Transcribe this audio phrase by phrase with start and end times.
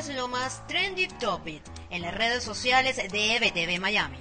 [0.00, 4.16] es lo más trendy topic en las redes sociales de EBTV Miami.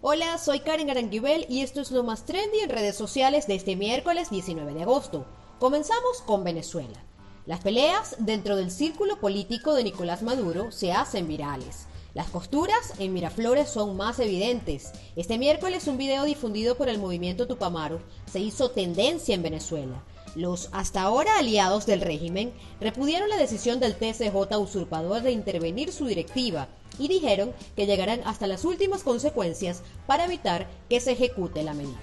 [0.00, 3.76] Hola, soy Karen Aranguibel y esto es lo más trendy en redes sociales de este
[3.76, 5.26] miércoles 19 de agosto.
[5.60, 7.04] Comenzamos con Venezuela.
[7.46, 11.86] Las peleas dentro del círculo político de Nicolás Maduro se hacen virales.
[12.14, 14.90] Las costuras en Miraflores son más evidentes.
[15.14, 20.02] Este miércoles un video difundido por el movimiento Tupamaro se hizo tendencia en Venezuela.
[20.34, 26.06] Los hasta ahora aliados del régimen repudiaron la decisión del TCJ usurpador de intervenir su
[26.06, 26.68] directiva
[26.98, 32.00] y dijeron que llegarán hasta las últimas consecuencias para evitar que se ejecute la medida.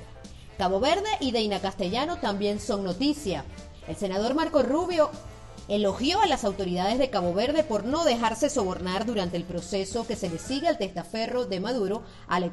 [0.57, 3.45] Cabo Verde y Deina Castellano también son noticia.
[3.87, 5.09] El senador Marco Rubio
[5.67, 10.15] elogió a las autoridades de Cabo Verde por no dejarse sobornar durante el proceso que
[10.15, 12.43] se le sigue al testaferro de Maduro, al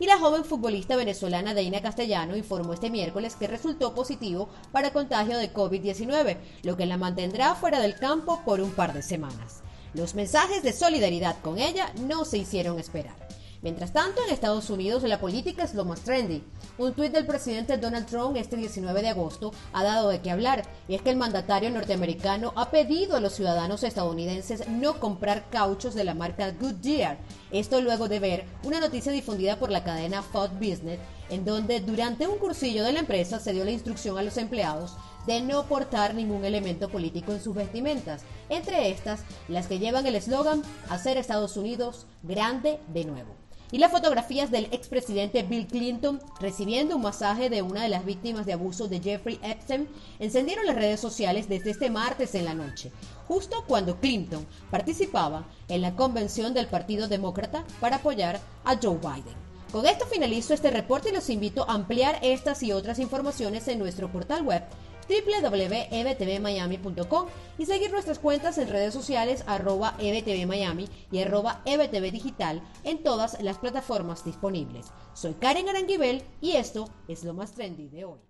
[0.00, 5.38] y la joven futbolista venezolana Deina Castellano informó este miércoles que resultó positivo para contagio
[5.38, 9.62] de COVID-19, lo que la mantendrá fuera del campo por un par de semanas.
[9.94, 13.27] Los mensajes de solidaridad con ella no se hicieron esperar.
[13.60, 16.44] Mientras tanto, en Estados Unidos la política es lo más trendy.
[16.78, 20.62] Un tuit del presidente Donald Trump este 19 de agosto ha dado de qué hablar,
[20.86, 25.94] y es que el mandatario norteamericano ha pedido a los ciudadanos estadounidenses no comprar cauchos
[25.94, 27.18] de la marca Goodyear.
[27.50, 32.26] Esto luego de ver una noticia difundida por la cadena Fox Business, en donde durante
[32.26, 36.14] un cursillo de la empresa se dio la instrucción a los empleados de no portar
[36.14, 41.56] ningún elemento político en sus vestimentas, entre estas las que llevan el eslogan Hacer Estados
[41.56, 43.38] Unidos grande de nuevo
[43.70, 48.46] y las fotografías del expresidente Bill Clinton recibiendo un masaje de una de las víctimas
[48.46, 52.90] de abuso de Jeffrey Epstein encendieron las redes sociales desde este martes en la noche,
[53.26, 59.47] justo cuando Clinton participaba en la convención del Partido Demócrata para apoyar a Joe Biden.
[59.72, 63.78] Con esto finalizo este reporte y los invito a ampliar estas y otras informaciones en
[63.78, 64.62] nuestro portal web
[65.08, 67.26] www.ebtvmiami.com
[67.58, 73.58] y seguir nuestras cuentas en redes sociales arroba ebtvmiami y arroba ebtvdigital en todas las
[73.58, 74.86] plataformas disponibles.
[75.12, 78.27] Soy Karen Aranguibel y esto es lo más trendy de hoy.